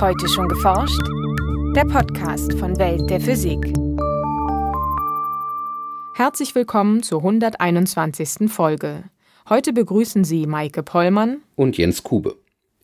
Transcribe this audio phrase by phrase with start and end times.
[0.00, 1.00] Heute schon geforscht?
[1.76, 3.60] Der Podcast von Welt der Physik.
[6.16, 8.50] Herzlich willkommen zur 121.
[8.50, 9.04] Folge.
[9.48, 12.36] Heute begrüßen Sie Maike Pollmann und Jens Kube.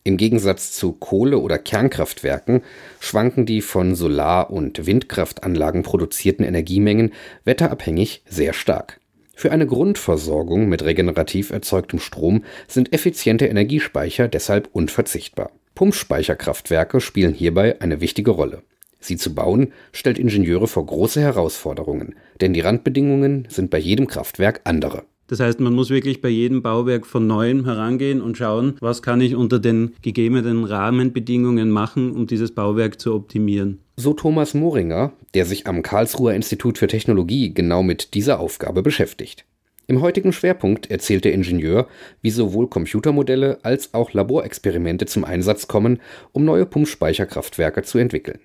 [0.05, 2.63] Im Gegensatz zu Kohle- oder Kernkraftwerken
[3.01, 7.11] schwanken die von Solar- und Windkraftanlagen produzierten Energiemengen
[7.43, 9.01] wetterabhängig sehr stark.
[9.35, 15.51] Für eine Grundversorgung mit regenerativ erzeugtem Strom sind effiziente Energiespeicher deshalb unverzichtbar.
[15.75, 18.63] Pumpspeicherkraftwerke spielen hierbei eine wichtige Rolle.
[18.99, 24.61] Sie zu bauen, stellt Ingenieure vor große Herausforderungen, denn die Randbedingungen sind bei jedem Kraftwerk
[24.63, 25.03] andere.
[25.31, 29.21] Das heißt, man muss wirklich bei jedem Bauwerk von neuem herangehen und schauen, was kann
[29.21, 33.79] ich unter den gegebenen Rahmenbedingungen machen, um dieses Bauwerk zu optimieren.
[33.95, 39.45] So Thomas Moringer, der sich am Karlsruher Institut für Technologie genau mit dieser Aufgabe beschäftigt.
[39.91, 41.85] Im heutigen Schwerpunkt erzählt der Ingenieur,
[42.21, 45.99] wie sowohl Computermodelle als auch Laborexperimente zum Einsatz kommen,
[46.31, 48.39] um neue Pumpspeicherkraftwerke zu entwickeln.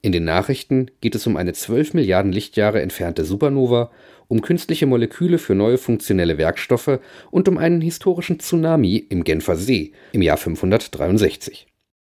[0.00, 3.90] In den Nachrichten geht es um eine 12 Milliarden Lichtjahre entfernte Supernova,
[4.26, 6.98] um künstliche Moleküle für neue funktionelle Werkstoffe
[7.30, 11.66] und um einen historischen Tsunami im Genfer See im Jahr 563.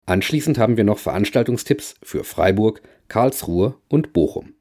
[0.05, 4.53] Anschließend haben wir noch Veranstaltungstipps für Freiburg, Karlsruhe und Bochum.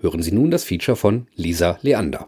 [0.00, 2.26] Hören Sie nun das Feature von Lisa Leander.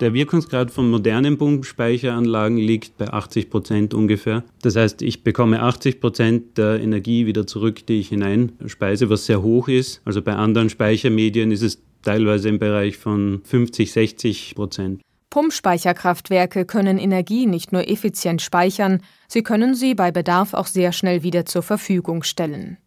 [0.00, 4.42] Der Wirkungsgrad von modernen Pumpspeicheranlagen liegt bei 80 Prozent ungefähr.
[4.60, 9.40] Das heißt, ich bekomme 80 Prozent der Energie wieder zurück, die ich hineinspeise, was sehr
[9.42, 10.02] hoch ist.
[10.04, 15.00] Also bei anderen Speichermedien ist es teilweise im Bereich von 50, 60 Prozent.
[15.30, 21.22] Pumpspeicherkraftwerke können Energie nicht nur effizient speichern, sie können sie bei Bedarf auch sehr schnell
[21.22, 22.78] wieder zur Verfügung stellen.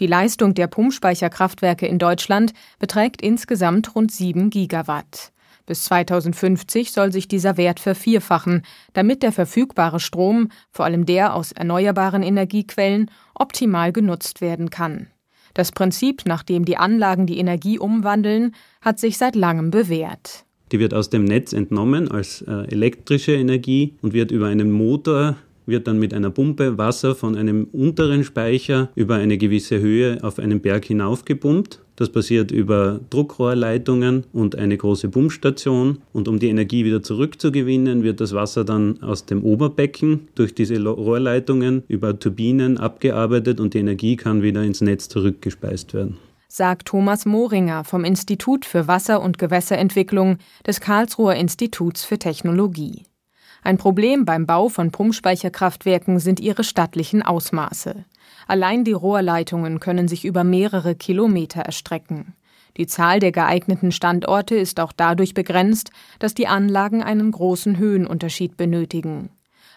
[0.00, 5.32] Die Leistung der Pumpspeicherkraftwerke in Deutschland beträgt insgesamt rund 7 Gigawatt.
[5.66, 11.52] Bis 2050 soll sich dieser Wert vervierfachen, damit der verfügbare Strom, vor allem der aus
[11.52, 15.08] erneuerbaren Energiequellen, optimal genutzt werden kann.
[15.54, 20.44] Das Prinzip, nach dem die Anlagen die Energie umwandeln, hat sich seit langem bewährt.
[20.72, 25.36] Die wird aus dem Netz entnommen als äh, elektrische Energie und wird über einen Motor
[25.66, 30.38] wird dann mit einer Pumpe Wasser von einem unteren Speicher über eine gewisse Höhe auf
[30.38, 31.80] einen Berg hinaufgepumpt.
[31.96, 35.98] Das passiert über Druckrohrleitungen und eine große Pumpstation.
[36.12, 40.82] Und um die Energie wieder zurückzugewinnen, wird das Wasser dann aus dem Oberbecken durch diese
[40.82, 46.18] Rohrleitungen über Turbinen abgearbeitet und die Energie kann wieder ins Netz zurückgespeist werden
[46.48, 53.02] sagt Thomas Mohringer vom Institut für Wasser- und Gewässerentwicklung des Karlsruher Instituts für Technologie.
[53.66, 58.04] Ein Problem beim Bau von Pumpspeicherkraftwerken sind ihre stattlichen Ausmaße.
[58.46, 62.34] Allein die Rohrleitungen können sich über mehrere Kilometer erstrecken.
[62.76, 65.90] Die Zahl der geeigneten Standorte ist auch dadurch begrenzt,
[66.20, 69.30] dass die Anlagen einen großen Höhenunterschied benötigen.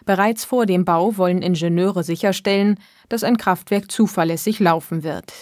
[0.06, 5.32] Bereits vor dem Bau wollen Ingenieure sicherstellen, dass ein Kraftwerk zuverlässig laufen wird.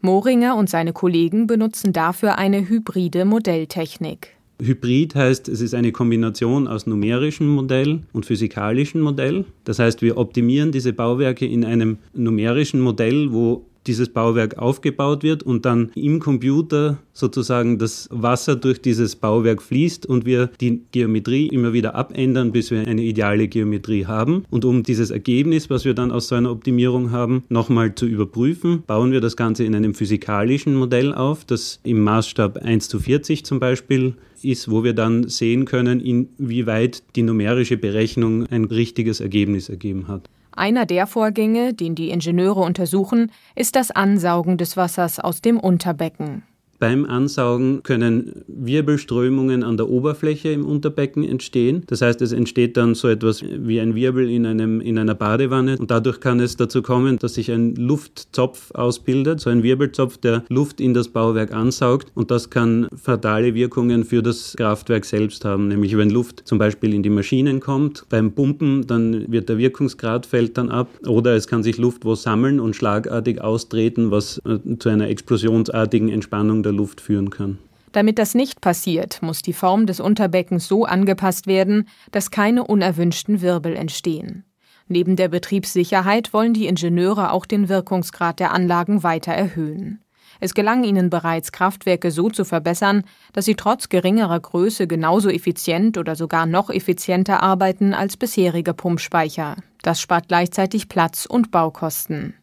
[0.00, 4.37] Moringer und seine Kollegen benutzen dafür eine hybride Modelltechnik.
[4.60, 9.44] Hybrid heißt, es ist eine Kombination aus numerischem Modell und physikalischem Modell.
[9.64, 15.42] Das heißt, wir optimieren diese Bauwerke in einem numerischen Modell, wo dieses Bauwerk aufgebaut wird
[15.42, 21.48] und dann im Computer sozusagen das Wasser durch dieses Bauwerk fließt und wir die Geometrie
[21.48, 24.44] immer wieder abändern, bis wir eine ideale Geometrie haben.
[24.50, 28.82] Und um dieses Ergebnis, was wir dann aus so einer Optimierung haben, nochmal zu überprüfen,
[28.86, 33.44] bauen wir das Ganze in einem physikalischen Modell auf, das im Maßstab 1 zu 40
[33.44, 39.68] zum Beispiel ist, wo wir dann sehen können, inwieweit die numerische Berechnung ein richtiges Ergebnis
[39.68, 40.28] ergeben hat.
[40.58, 46.42] Einer der Vorgänge, den die Ingenieure untersuchen, ist das Ansaugen des Wassers aus dem Unterbecken.
[46.78, 51.82] Beim Ansaugen können Wirbelströmungen an der Oberfläche im Unterbecken entstehen.
[51.88, 55.76] Das heißt, es entsteht dann so etwas wie ein Wirbel in, einem, in einer Badewanne.
[55.78, 60.44] Und dadurch kann es dazu kommen, dass sich ein Luftzopf ausbildet, so ein Wirbelzopf, der
[60.48, 62.12] Luft in das Bauwerk ansaugt.
[62.14, 66.94] Und das kann fatale Wirkungen für das Kraftwerk selbst haben, nämlich wenn Luft zum Beispiel
[66.94, 70.88] in die Maschinen kommt, beim Pumpen, dann wird der Wirkungsgrad fällt dann ab.
[71.06, 76.08] Oder es kann sich Luft wo sammeln und schlagartig austreten, was äh, zu einer explosionsartigen
[76.08, 77.58] Entspannung der Luft führen kann.
[77.92, 83.40] Damit das nicht passiert, muss die Form des Unterbeckens so angepasst werden, dass keine unerwünschten
[83.40, 84.44] Wirbel entstehen.
[84.88, 90.02] Neben der Betriebssicherheit wollen die Ingenieure auch den Wirkungsgrad der Anlagen weiter erhöhen.
[90.40, 95.98] Es gelang ihnen bereits, Kraftwerke so zu verbessern, dass sie trotz geringerer Größe genauso effizient
[95.98, 99.56] oder sogar noch effizienter arbeiten als bisherige Pumpspeicher.
[99.82, 102.34] Das spart gleichzeitig Platz und Baukosten.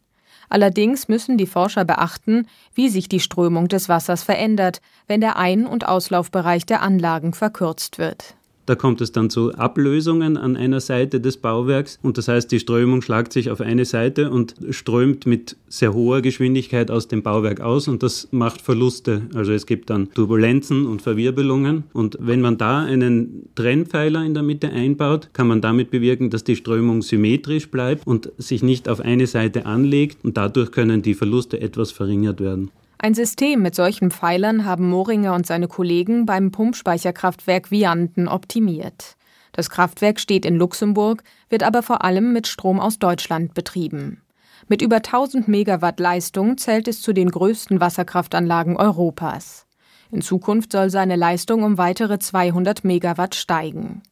[0.48, 5.66] Allerdings müssen die Forscher beachten, wie sich die Strömung des Wassers verändert, wenn der Ein-
[5.66, 8.36] und Auslaufbereich der Anlagen verkürzt wird.
[8.66, 12.58] Da kommt es dann zu Ablösungen an einer Seite des Bauwerks und das heißt, die
[12.58, 17.60] Strömung schlagt sich auf eine Seite und strömt mit sehr hoher Geschwindigkeit aus dem Bauwerk
[17.60, 19.22] aus und das macht Verluste.
[19.34, 24.42] Also es gibt dann Turbulenzen und Verwirbelungen und wenn man da einen Trennpfeiler in der
[24.42, 29.00] Mitte einbaut, kann man damit bewirken, dass die Strömung symmetrisch bleibt und sich nicht auf
[29.00, 32.70] eine Seite anlegt und dadurch können die Verluste etwas verringert werden.
[32.98, 39.16] Ein System mit solchen Pfeilern haben Moringer und seine Kollegen beim Pumpspeicherkraftwerk Vianten optimiert.
[39.52, 44.22] Das Kraftwerk steht in Luxemburg, wird aber vor allem mit Strom aus Deutschland betrieben.
[44.68, 49.66] Mit über 1000 Megawatt Leistung zählt es zu den größten Wasserkraftanlagen Europas.
[50.10, 54.02] In Zukunft soll seine Leistung um weitere 200 Megawatt steigen.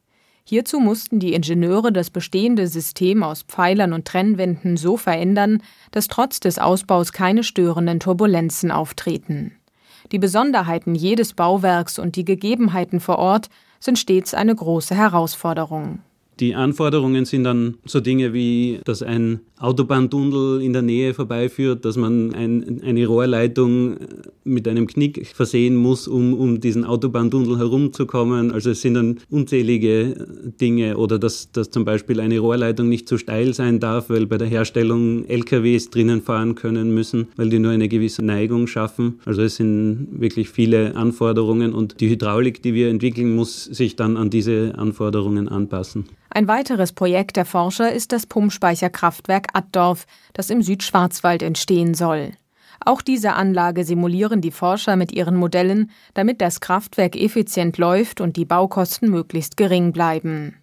[0.46, 6.38] Hierzu mussten die Ingenieure das bestehende System aus Pfeilern und Trennwänden so verändern, dass trotz
[6.38, 9.52] des Ausbaus keine störenden Turbulenzen auftreten.
[10.12, 13.48] Die Besonderheiten jedes Bauwerks und die Gegebenheiten vor Ort
[13.80, 16.00] sind stets eine große Herausforderung.
[16.40, 21.96] Die Anforderungen sind dann so Dinge wie, dass ein Autobahntunnel in der Nähe vorbeiführt, dass
[21.96, 23.96] man ein, eine Rohrleitung
[24.42, 28.50] mit einem Knick versehen muss, um, um diesen Autobahntunnel herumzukommen.
[28.50, 30.26] Also es sind dann unzählige
[30.60, 34.36] Dinge oder dass, dass zum Beispiel eine Rohrleitung nicht zu steil sein darf, weil bei
[34.36, 39.20] der Herstellung LKWs drinnen fahren können müssen, weil die nur eine gewisse Neigung schaffen.
[39.24, 44.16] Also es sind wirklich viele Anforderungen und die Hydraulik, die wir entwickeln, muss sich dann
[44.16, 46.06] an diese Anforderungen anpassen.
[46.36, 52.32] Ein weiteres Projekt der Forscher ist das Pumpspeicherkraftwerk Addorf, das im Südschwarzwald entstehen soll.
[52.84, 58.36] Auch diese Anlage simulieren die Forscher mit ihren Modellen, damit das Kraftwerk effizient läuft und
[58.36, 60.56] die Baukosten möglichst gering bleiben.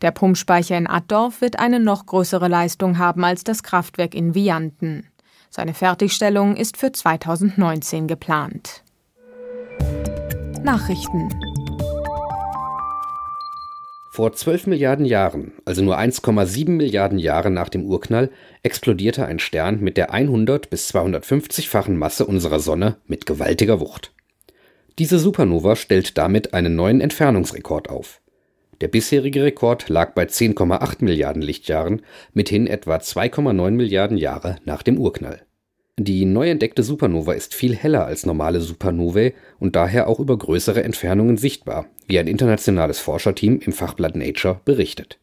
[0.00, 5.06] Der Pumpspeicher in Addorf wird eine noch größere Leistung haben als das Kraftwerk in Vianten.
[5.50, 8.82] Seine Fertigstellung ist für 2019 geplant.
[10.62, 11.28] Nachrichten
[14.20, 18.28] vor 12 Milliarden Jahren, also nur 1,7 Milliarden Jahre nach dem Urknall,
[18.62, 24.12] explodierte ein Stern mit der 100 bis 250-fachen Masse unserer Sonne mit gewaltiger Wucht.
[24.98, 28.20] Diese Supernova stellt damit einen neuen Entfernungsrekord auf.
[28.82, 32.02] Der bisherige Rekord lag bei 10,8 Milliarden Lichtjahren,
[32.34, 35.40] mithin etwa 2,9 Milliarden Jahre nach dem Urknall
[35.98, 40.82] die neu entdeckte Supernova ist viel heller als normale Supernovae und daher auch über größere
[40.82, 45.18] Entfernungen sichtbar, wie ein internationales Forscherteam im Fachblatt Nature berichtet.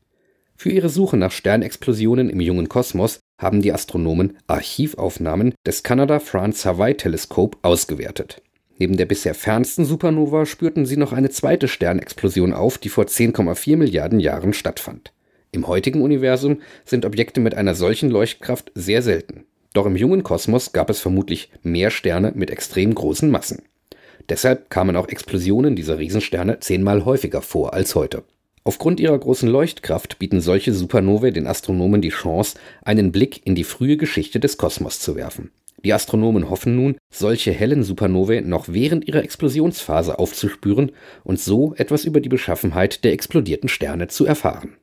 [0.55, 8.41] Für ihre Suche nach Sternexplosionen im jungen Kosmos haben die Astronomen Archivaufnahmen des Canada-France-Hawaii-Teleskop ausgewertet.
[8.79, 13.77] Neben der bisher fernsten Supernova spürten sie noch eine zweite Sternexplosion auf, die vor 10,4
[13.77, 15.11] Milliarden Jahren stattfand.
[15.51, 19.46] Im heutigen Universum sind Objekte mit einer solchen Leuchtkraft sehr selten.
[19.77, 23.61] Doch im jungen Kosmos gab es vermutlich mehr Sterne mit extrem großen Massen.
[24.27, 28.23] Deshalb kamen auch Explosionen dieser Riesensterne zehnmal häufiger vor als heute.
[28.63, 33.63] Aufgrund ihrer großen Leuchtkraft bieten solche Supernovae den Astronomen die Chance, einen Blick in die
[33.63, 35.51] frühe Geschichte des Kosmos zu werfen.
[35.85, 40.91] Die Astronomen hoffen nun, solche hellen Supernovae noch während ihrer Explosionsphase aufzuspüren
[41.23, 44.77] und so etwas über die Beschaffenheit der explodierten Sterne zu erfahren.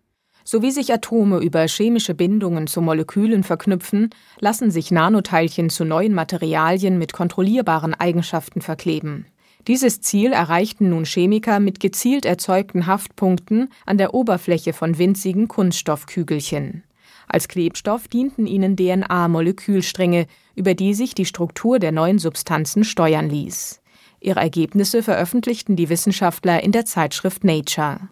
[0.45, 4.11] So wie sich Atome über chemische Bindungen zu Molekülen verknüpfen,
[4.41, 9.27] lassen sich Nanoteilchen zu neuen Materialien mit kontrollierbaren Eigenschaften verkleben.
[9.67, 16.85] Dieses Ziel erreichten nun Chemiker mit gezielt erzeugten Haftpunkten an der Oberfläche von winzigen Kunststoffkügelchen.
[17.27, 23.81] Als Klebstoff dienten ihnen DNA-Molekülstränge, über die sich die Struktur der neuen Substanzen steuern ließ.
[24.21, 28.11] Ihre Ergebnisse veröffentlichten die Wissenschaftler in der Zeitschrift Nature.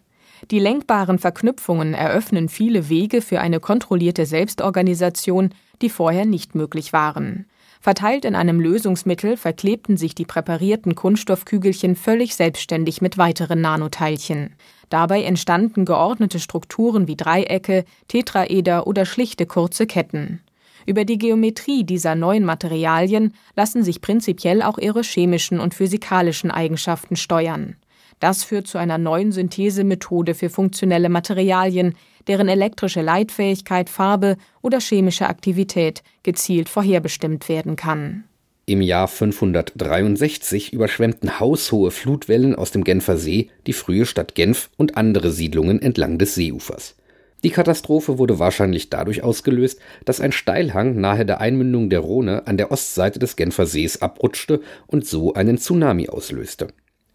[0.51, 7.47] Die lenkbaren Verknüpfungen eröffnen viele Wege für eine kontrollierte Selbstorganisation, die vorher nicht möglich waren.
[7.81, 14.55] Verteilt in einem Lösungsmittel verklebten sich die präparierten Kunststoffkügelchen völlig selbstständig mit weiteren Nanoteilchen.
[14.89, 20.43] Dabei entstanden geordnete Strukturen wie Dreiecke, Tetraeder oder schlichte kurze Ketten.
[20.87, 27.17] Über die Geometrie dieser neuen Materialien lassen sich prinzipiell auch ihre chemischen und physikalischen Eigenschaften
[27.17, 27.77] steuern.
[28.23, 31.95] Das führt zu einer neuen Synthesemethode für funktionelle Materialien,
[32.29, 38.23] deren elektrische Leitfähigkeit, Farbe oder chemische Aktivität gezielt vorherbestimmt werden kann.
[38.64, 44.97] Im Jahr 563 überschwemmten haushohe Flutwellen aus dem Genfer See die frühe Stadt Genf und
[44.97, 46.95] andere Siedlungen entlang des Seeufers.
[47.43, 52.57] Die Katastrophe wurde wahrscheinlich dadurch ausgelöst, dass ein Steilhang nahe der Einmündung der Rhone an
[52.57, 56.69] der Ostseite des Genfer Sees abrutschte und so einen Tsunami auslöste.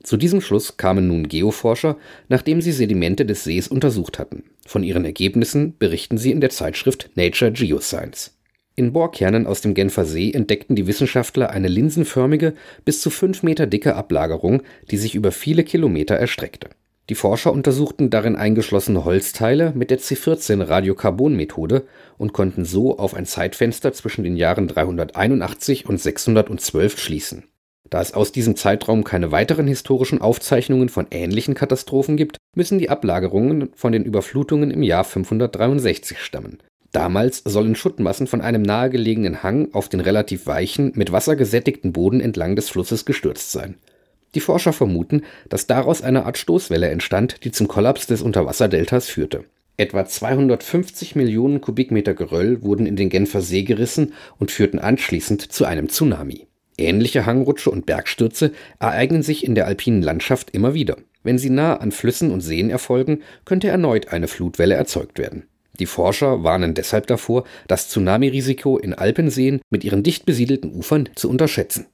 [0.08, 1.98] Zu diesem Schluss kamen nun Geoforscher,
[2.30, 4.46] nachdem sie Sedimente des Sees untersucht hatten.
[4.66, 8.38] Von ihren Ergebnissen berichten sie in der Zeitschrift Nature Geoscience.
[8.78, 12.54] In Bohrkernen aus dem Genfer See entdeckten die Wissenschaftler eine linsenförmige,
[12.86, 16.70] bis zu fünf Meter dicke Ablagerung, die sich über viele Kilometer erstreckte.
[17.10, 21.86] Die Forscher untersuchten darin eingeschlossene Holzteile mit der C14-Radiokarbon-Methode
[22.18, 27.44] und konnten so auf ein Zeitfenster zwischen den Jahren 381 und 612 schließen.
[27.90, 32.90] Da es aus diesem Zeitraum keine weiteren historischen Aufzeichnungen von ähnlichen Katastrophen gibt, müssen die
[32.90, 36.60] Ablagerungen von den Überflutungen im Jahr 563 stammen.
[36.92, 42.22] Damals sollen Schuttmassen von einem nahegelegenen Hang auf den relativ weichen, mit Wasser gesättigten Boden
[42.22, 43.76] entlang des Flusses gestürzt sein
[44.36, 49.46] die Forscher vermuten, dass daraus eine Art Stoßwelle entstand, die zum Kollaps des Unterwasserdeltas führte.
[49.78, 55.66] Etwa 250 Millionen Kubikmeter Geröll wurden in den Genfer See gerissen und führten anschließend zu
[55.66, 56.47] einem Tsunami.
[56.78, 60.98] Ähnliche Hangrutsche und Bergstürze ereignen sich in der alpinen Landschaft immer wieder.
[61.24, 65.44] Wenn sie nah an Flüssen und Seen erfolgen, könnte erneut eine Flutwelle erzeugt werden.
[65.80, 71.30] Die Forscher warnen deshalb davor, das Tsunami-Risiko in Alpenseen mit ihren dicht besiedelten Ufern zu
[71.30, 71.88] unterschätzen.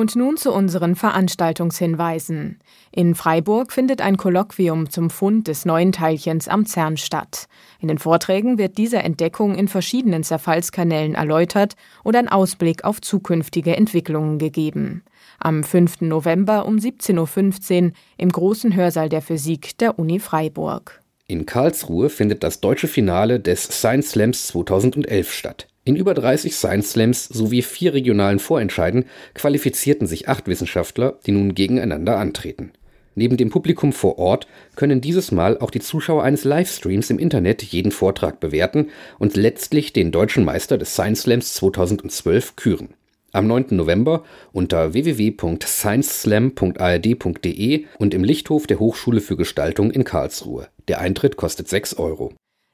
[0.00, 2.58] Und nun zu unseren Veranstaltungshinweisen.
[2.90, 7.48] In Freiburg findet ein Kolloquium zum Fund des neuen Teilchens am CERN statt.
[7.80, 13.76] In den Vorträgen wird diese Entdeckung in verschiedenen Zerfallskanälen erläutert oder ein Ausblick auf zukünftige
[13.76, 15.04] Entwicklungen gegeben.
[15.38, 16.00] Am 5.
[16.00, 21.02] November um 17.15 Uhr im großen Hörsaal der Physik der Uni Freiburg.
[21.26, 25.66] In Karlsruhe findet das deutsche Finale des Science Slams 2011 statt.
[25.90, 31.56] In über 30 Science Slams sowie vier regionalen Vorentscheiden qualifizierten sich acht Wissenschaftler, die nun
[31.56, 32.70] gegeneinander antreten.
[33.16, 37.64] Neben dem Publikum vor Ort können dieses Mal auch die Zuschauer eines Livestreams im Internet
[37.64, 42.90] jeden Vortrag bewerten und letztlich den deutschen Meister des Science Slams 2012 küren.
[43.32, 43.66] Am 9.
[43.70, 50.68] November unter www.scienceslam.ard.de und im Lichthof der Hochschule für Gestaltung in Karlsruhe.
[50.86, 52.32] Der Eintritt kostet 6 Euro.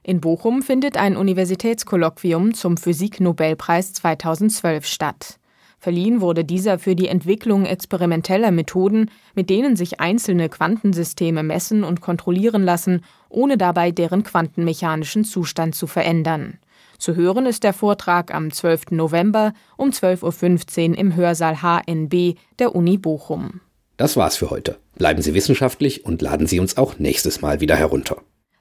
[0.08, 5.40] In Bochum findet ein Universitätskolloquium zum Physik-Nobelpreis 2012 statt.
[5.80, 12.02] Verliehen wurde dieser für die Entwicklung experimenteller Methoden, mit denen sich einzelne Quantensysteme messen und
[12.02, 16.60] kontrollieren lassen, ohne dabei deren quantenmechanischen Zustand zu verändern.
[16.98, 18.92] Zu hören ist der Vortrag am 12.
[18.92, 23.60] November um 12.15 Uhr im Hörsaal HNB der Uni Bochum.
[23.96, 24.78] Das war's für heute.
[24.94, 28.22] Bleiben Sie wissenschaftlich und laden Sie uns auch nächstes Mal wieder herunter.